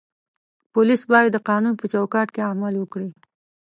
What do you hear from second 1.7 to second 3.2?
په چوکاټ کې عمل وکړي.